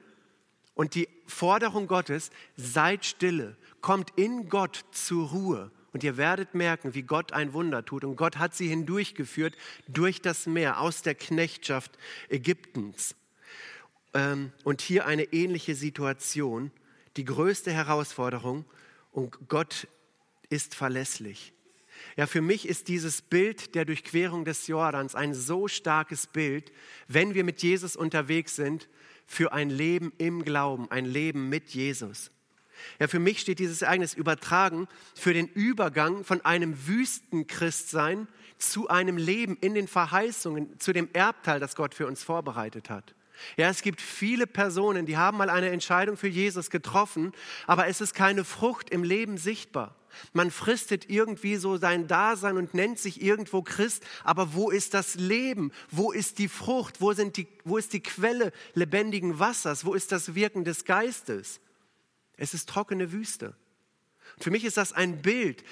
[0.75, 5.71] und die Forderung Gottes, seid stille, kommt in Gott zur Ruhe.
[5.91, 8.03] Und ihr werdet merken, wie Gott ein Wunder tut.
[8.03, 9.55] Und Gott hat sie hindurchgeführt
[9.87, 13.15] durch das Meer aus der Knechtschaft Ägyptens.
[14.15, 16.71] Ähm, und hier eine ähnliche Situation,
[17.15, 18.65] die größte Herausforderung.
[19.11, 19.87] Und Gott
[20.49, 21.53] ist verlässlich.
[22.17, 26.71] Ja, für mich ist dieses Bild der Durchquerung des Jordans ein so starkes Bild,
[27.07, 28.89] wenn wir mit Jesus unterwegs sind,
[29.25, 32.31] für ein Leben im Glauben, ein Leben mit Jesus.
[32.99, 39.17] Ja, für mich steht dieses Ereignis übertragen für den Übergang von einem Wüstenchristsein zu einem
[39.17, 43.15] Leben in den Verheißungen, zu dem Erbteil, das Gott für uns vorbereitet hat.
[43.57, 47.33] Ja, es gibt viele Personen, die haben mal eine Entscheidung für Jesus getroffen,
[47.67, 49.95] aber es ist keine Frucht im Leben sichtbar.
[50.33, 55.15] Man fristet irgendwie so sein Dasein und nennt sich irgendwo Christ, aber wo ist das
[55.15, 55.71] Leben?
[55.91, 57.01] Wo ist die Frucht?
[57.01, 59.85] Wo, sind die, wo ist die Quelle lebendigen Wassers?
[59.85, 61.59] Wo ist das Wirken des Geistes?
[62.37, 63.55] Es ist trockene Wüste.
[64.39, 65.63] für mich ist das ein Bild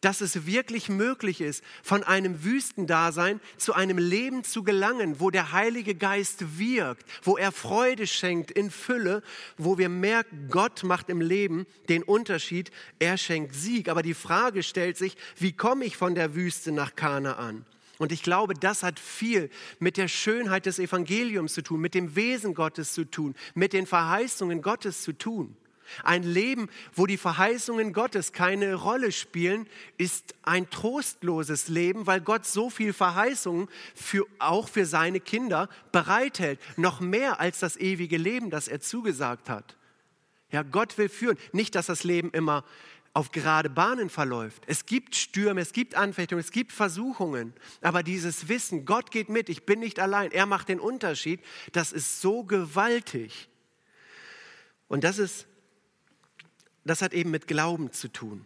[0.00, 5.52] dass es wirklich möglich ist, von einem Wüstendasein zu einem Leben zu gelangen, wo der
[5.52, 9.22] Heilige Geist wirkt, wo er Freude schenkt in Fülle,
[9.56, 13.88] wo wir merken, Gott macht im Leben den Unterschied, er schenkt Sieg.
[13.88, 17.64] Aber die Frage stellt sich, wie komme ich von der Wüste nach Kanaan?
[17.98, 22.14] Und ich glaube, das hat viel mit der Schönheit des Evangeliums zu tun, mit dem
[22.14, 25.56] Wesen Gottes zu tun, mit den Verheißungen Gottes zu tun.
[26.04, 32.46] Ein Leben, wo die Verheißungen Gottes keine Rolle spielen, ist ein trostloses Leben, weil Gott
[32.46, 36.60] so viel Verheißungen für, auch für seine Kinder bereithält.
[36.76, 39.76] Noch mehr als das ewige Leben, das er zugesagt hat.
[40.50, 41.36] Ja, Gott will führen.
[41.52, 42.64] Nicht, dass das Leben immer
[43.18, 44.62] auf gerade Bahnen verläuft.
[44.68, 47.52] Es gibt Stürme, es gibt Anfechtungen, es gibt Versuchungen.
[47.80, 51.40] Aber dieses Wissen, Gott geht mit, ich bin nicht allein, er macht den Unterschied,
[51.72, 53.48] das ist so gewaltig.
[54.86, 55.47] Und das ist
[56.88, 58.44] das hat eben mit Glauben zu tun.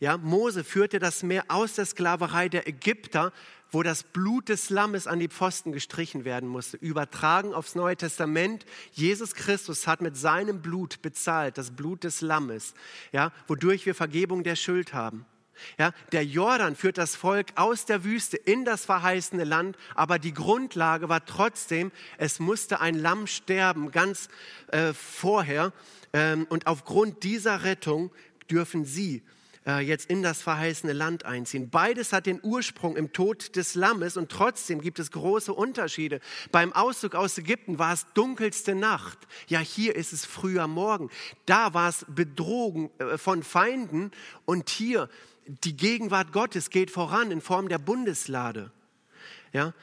[0.00, 3.32] Ja, Mose führte das Meer aus der Sklaverei der Ägypter,
[3.70, 8.64] wo das Blut des Lammes an die Pfosten gestrichen werden musste, übertragen aufs Neue Testament.
[8.92, 12.74] Jesus Christus hat mit seinem Blut bezahlt, das Blut des Lammes,
[13.12, 15.26] ja, wodurch wir Vergebung der Schuld haben.
[15.78, 20.34] Ja, der Jordan führt das Volk aus der Wüste in das verheißene Land, aber die
[20.34, 24.28] Grundlage war trotzdem, es musste ein Lamm sterben, ganz
[24.68, 25.72] äh, vorher,
[26.48, 28.10] und aufgrund dieser Rettung
[28.48, 29.22] dürfen sie
[29.66, 31.70] äh, jetzt in das verheißene Land einziehen.
[31.70, 36.20] Beides hat den Ursprung im Tod des Lammes und trotzdem gibt es große Unterschiede.
[36.52, 39.18] Beim Auszug aus Ägypten war es dunkelste Nacht.
[39.48, 41.10] Ja, hier ist es früher Morgen.
[41.46, 44.10] Da war es Bedrohung äh, von Feinden
[44.44, 45.08] und hier
[45.46, 48.70] die Gegenwart Gottes geht voran in Form der Bundeslade.
[49.52, 49.74] Ja,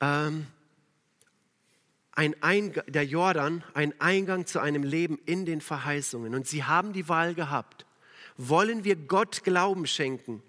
[0.00, 0.46] ähm,
[2.18, 6.34] ein Eingang, der Jordan ein Eingang zu einem Leben in den Verheißungen.
[6.34, 7.86] Und sie haben die Wahl gehabt.
[8.36, 10.42] Wollen wir Gott Glauben schenken,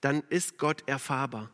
[0.00, 1.50] dann ist Gott erfahrbar.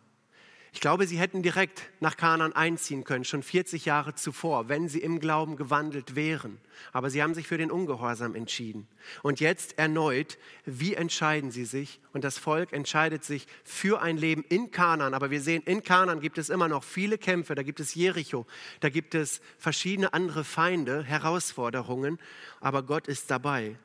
[0.77, 4.99] Ich glaube, sie hätten direkt nach Kanaan einziehen können, schon 40 Jahre zuvor, wenn sie
[4.99, 6.59] im Glauben gewandelt wären.
[6.93, 8.87] Aber sie haben sich für den Ungehorsam entschieden.
[9.23, 10.37] Und jetzt erneut,
[10.67, 11.99] wie entscheiden sie sich?
[12.12, 15.15] Und das Volk entscheidet sich für ein Leben in Kanaan.
[15.15, 17.55] Aber wir sehen, in Kanaan gibt es immer noch viele Kämpfe.
[17.55, 18.45] Da gibt es Jericho,
[18.81, 22.19] da gibt es verschiedene andere Feinde, Herausforderungen.
[22.61, 23.79] Aber Gott ist dabei.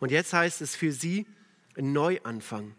[0.00, 1.26] Und jetzt heißt es für sie
[1.76, 2.74] Neuanfang.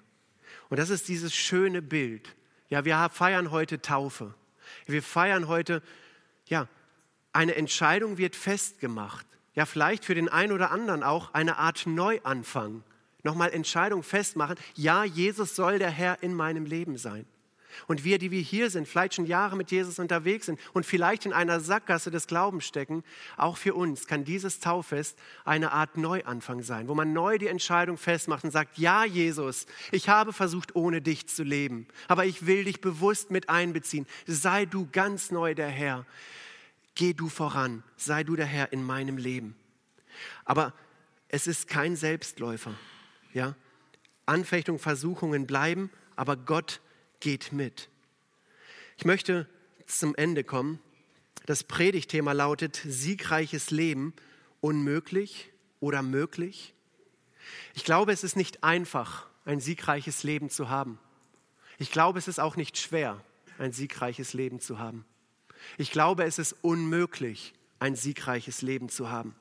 [0.69, 2.36] Und das ist dieses schöne Bild
[2.69, 4.33] ja, wir feiern heute Taufe.
[4.85, 5.81] Wir feiern heute,
[6.47, 6.67] ja,
[7.33, 9.25] eine Entscheidung wird festgemacht.
[9.53, 12.83] Ja, vielleicht für den einen oder anderen auch eine Art Neuanfang.
[13.23, 14.57] Nochmal Entscheidung festmachen.
[14.75, 17.25] Ja, Jesus soll der Herr in meinem Leben sein.
[17.85, 21.25] Und wir, die wir hier sind, vielleicht schon Jahre mit Jesus unterwegs sind und vielleicht
[21.25, 23.03] in einer Sackgasse des Glaubens stecken,
[23.35, 27.97] auch für uns kann dieses Tauffest eine Art Neuanfang sein, wo man neu die Entscheidung
[27.97, 32.63] festmacht und sagt, ja Jesus, ich habe versucht, ohne dich zu leben, aber ich will
[32.63, 34.07] dich bewusst mit einbeziehen.
[34.25, 36.05] Sei du ganz neu der Herr.
[36.95, 39.55] Geh du voran, sei du der Herr in meinem Leben.
[40.45, 40.73] Aber
[41.29, 42.73] es ist kein Selbstläufer.
[43.33, 43.55] Ja?
[44.25, 46.81] Anfechtungen, Versuchungen bleiben, aber Gott
[47.19, 47.89] geht mit.
[48.97, 49.47] Ich möchte
[49.85, 50.79] zum Ende kommen.
[51.45, 54.13] Das Predigtthema lautet siegreiches Leben,
[54.59, 56.73] unmöglich oder möglich.
[57.73, 60.99] Ich glaube, es ist nicht einfach, ein siegreiches Leben zu haben.
[61.77, 63.23] Ich glaube, es ist auch nicht schwer,
[63.59, 65.05] ein siegreiches Leben zu haben.
[65.77, 69.35] Ich glaube, es ist unmöglich, ein siegreiches Leben zu haben.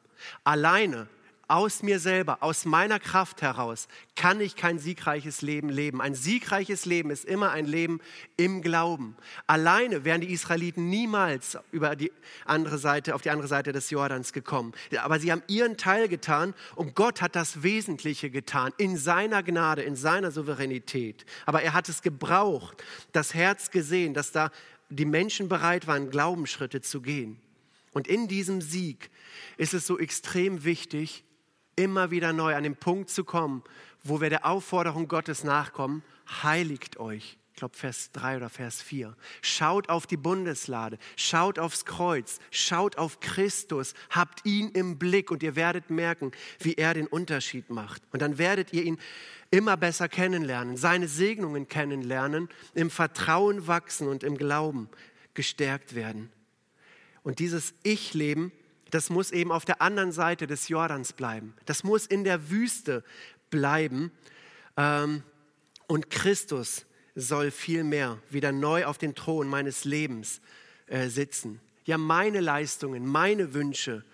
[0.44, 1.08] Alleine
[1.48, 6.00] aus mir selber, aus meiner Kraft heraus, kann ich kein siegreiches Leben leben.
[6.00, 8.00] Ein siegreiches Leben ist immer ein Leben
[8.37, 9.16] im Glauben.
[9.46, 12.11] Alleine wären die Israeliten niemals über die
[12.44, 14.72] andere Seite, auf die andere Seite des Jordans gekommen.
[15.02, 19.82] Aber sie haben ihren Teil getan und Gott hat das Wesentliche getan, in seiner Gnade,
[19.82, 21.26] in seiner Souveränität.
[21.44, 22.82] Aber er hat es gebraucht,
[23.12, 24.50] das Herz gesehen, dass da
[24.88, 27.38] die Menschen bereit waren, Glaubensschritte zu gehen.
[27.92, 29.11] Und in diesem Sieg
[29.56, 31.24] ist es so extrem wichtig,
[31.76, 33.62] immer wieder neu an den Punkt zu kommen,
[34.02, 36.02] wo wir der Aufforderung Gottes nachkommen,
[36.42, 37.38] heiligt euch.
[37.56, 39.16] Ich glaube Vers 3 oder Vers 4.
[39.40, 45.42] Schaut auf die Bundeslade, schaut aufs Kreuz, schaut auf Christus, habt ihn im Blick und
[45.42, 48.03] ihr werdet merken, wie er den Unterschied macht.
[48.12, 48.98] Und dann werdet ihr ihn
[49.51, 54.90] immer besser kennenlernen, seine Segnungen kennenlernen, im Vertrauen wachsen und im Glauben
[55.32, 56.30] gestärkt werden.
[57.22, 58.53] Und dieses Ich-Leben
[58.91, 61.55] das muss eben auf der anderen Seite des Jordans bleiben.
[61.64, 63.03] Das muss in der Wüste
[63.51, 64.12] bleiben.
[64.76, 65.22] Ähm,
[65.87, 70.41] und Christus soll vielmehr wieder neu auf den Thron meines Lebens
[70.87, 71.61] äh, sitzen.
[71.84, 74.05] Ja, meine Leistungen, meine Wünsche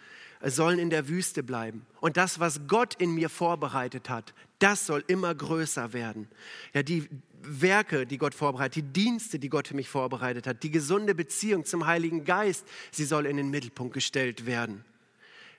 [0.40, 1.86] äh, sollen in der Wüste bleiben.
[2.00, 6.28] Und das, was Gott in mir vorbereitet hat, Das soll immer größer werden.
[6.72, 7.08] Ja, die
[7.44, 11.64] Werke, die Gott vorbereitet, die Dienste, die Gott für mich vorbereitet hat, die gesunde Beziehung
[11.64, 14.84] zum Heiligen Geist, sie soll in den Mittelpunkt gestellt werden.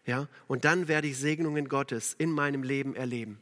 [0.06, 3.40] Ja, und dann werde ich Segnungen Gottes in meinem Leben erleben.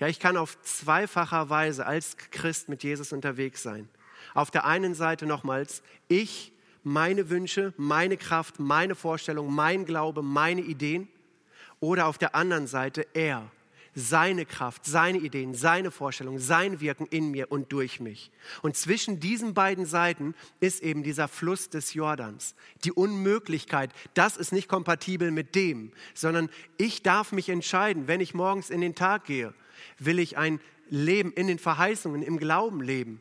[0.00, 3.88] Ja, ich kann auf zweifacher Weise als Christ mit Jesus unterwegs sein.
[4.34, 10.62] Auf der einen Seite nochmals, ich, meine Wünsche, meine Kraft, meine Vorstellung, mein Glaube, meine
[10.62, 11.08] Ideen.
[11.78, 13.50] Oder auf der anderen Seite er,
[13.94, 18.30] seine Kraft, seine Ideen, seine Vorstellungen, sein Wirken in mir und durch mich.
[18.62, 22.54] Und zwischen diesen beiden Seiten ist eben dieser Fluss des Jordans.
[22.84, 28.34] Die Unmöglichkeit, das ist nicht kompatibel mit dem, sondern ich darf mich entscheiden, wenn ich
[28.34, 29.54] morgens in den Tag gehe,
[29.98, 33.20] will ich ein Leben in den Verheißungen, im Glauben leben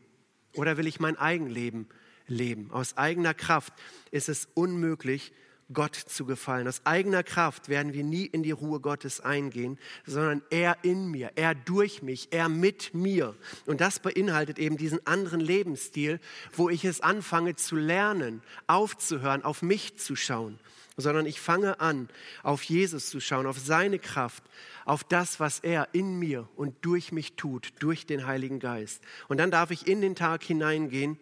[0.55, 1.87] oder will ich mein Eigenleben
[2.27, 2.71] leben?
[2.71, 3.73] Aus eigener Kraft
[4.11, 5.33] ist es unmöglich,
[5.73, 6.67] Gott zu gefallen.
[6.67, 11.31] Aus eigener Kraft werden wir nie in die Ruhe Gottes eingehen, sondern er in mir,
[11.35, 13.35] er durch mich, er mit mir.
[13.65, 16.19] Und das beinhaltet eben diesen anderen Lebensstil,
[16.53, 20.59] wo ich es anfange zu lernen, aufzuhören, auf mich zu schauen,
[20.97, 22.09] sondern ich fange an,
[22.43, 24.43] auf Jesus zu schauen, auf seine Kraft,
[24.85, 29.01] auf das, was er in mir und durch mich tut, durch den Heiligen Geist.
[29.27, 31.17] Und dann darf ich in den Tag hineingehen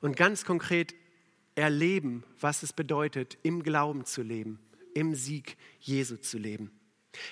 [0.00, 0.94] und ganz konkret
[1.58, 4.58] erleben, was es bedeutet, im Glauben zu leben,
[4.94, 6.70] im Sieg Jesu zu leben.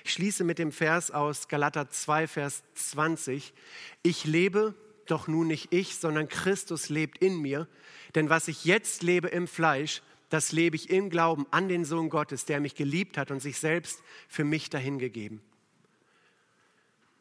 [0.04, 3.54] Ich schließe mit dem Vers aus Galater 2, Vers 20.
[4.02, 4.74] Ich lebe,
[5.06, 7.68] doch nun nicht ich, sondern Christus lebt in mir.
[8.14, 12.08] Denn was ich jetzt lebe im Fleisch, das lebe ich im Glauben an den Sohn
[12.08, 15.40] Gottes, der mich geliebt hat und sich selbst für mich dahingegeben.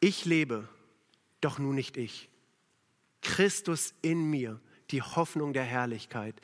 [0.00, 0.68] Ich lebe,
[1.40, 2.28] doch nun nicht ich.
[3.22, 6.34] Christus in mir, die Hoffnung der Herrlichkeit,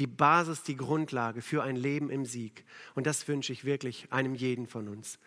[0.00, 2.64] die Basis, die Grundlage für ein Leben im Sieg.
[2.94, 5.18] Und das wünsche ich wirklich einem jeden von uns.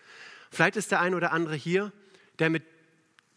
[0.52, 1.94] Vielleicht ist der ein oder andere hier,
[2.40, 2.64] der mit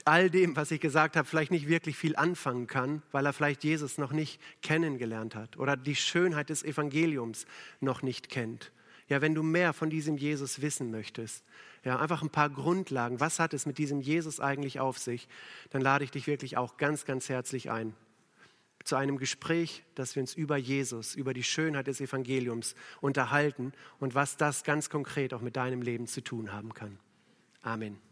[0.05, 3.64] all dem, was ich gesagt habe, vielleicht nicht wirklich viel anfangen kann, weil er vielleicht
[3.64, 7.47] Jesus noch nicht kennengelernt hat oder die Schönheit des Evangeliums
[7.80, 8.72] noch nicht kennt.
[9.09, 11.45] Ja, wenn du mehr von diesem Jesus wissen möchtest,
[11.84, 15.28] ja, einfach ein paar Grundlagen, was hat es mit diesem Jesus eigentlich auf sich,
[15.70, 17.95] dann lade ich dich wirklich auch ganz, ganz herzlich ein
[18.87, 24.14] zu einem Gespräch, dass wir uns über Jesus, über die Schönheit des Evangeliums unterhalten und
[24.14, 26.99] was das ganz konkret auch mit deinem Leben zu tun haben kann.
[27.62, 28.06] Amen.